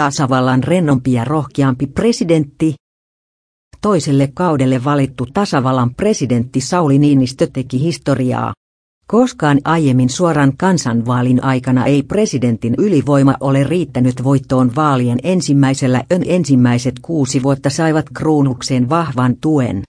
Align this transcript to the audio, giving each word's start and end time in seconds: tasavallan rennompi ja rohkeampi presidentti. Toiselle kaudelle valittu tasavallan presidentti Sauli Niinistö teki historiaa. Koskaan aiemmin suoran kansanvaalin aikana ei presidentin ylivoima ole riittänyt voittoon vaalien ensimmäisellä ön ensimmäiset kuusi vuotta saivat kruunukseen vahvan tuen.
tasavallan 0.00 0.64
rennompi 0.64 1.12
ja 1.12 1.24
rohkeampi 1.24 1.86
presidentti. 1.86 2.74
Toiselle 3.80 4.28
kaudelle 4.34 4.84
valittu 4.84 5.26
tasavallan 5.34 5.94
presidentti 5.94 6.60
Sauli 6.60 6.98
Niinistö 6.98 7.46
teki 7.52 7.80
historiaa. 7.80 8.52
Koskaan 9.06 9.58
aiemmin 9.64 10.10
suoran 10.10 10.56
kansanvaalin 10.56 11.44
aikana 11.44 11.86
ei 11.86 12.02
presidentin 12.02 12.74
ylivoima 12.78 13.34
ole 13.40 13.64
riittänyt 13.64 14.24
voittoon 14.24 14.74
vaalien 14.76 15.18
ensimmäisellä 15.22 16.04
ön 16.12 16.22
ensimmäiset 16.26 16.94
kuusi 17.02 17.42
vuotta 17.42 17.70
saivat 17.70 18.06
kruunukseen 18.14 18.88
vahvan 18.88 19.36
tuen. 19.40 19.82